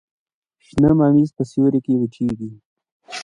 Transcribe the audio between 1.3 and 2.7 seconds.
په سیوري کې وچیږي.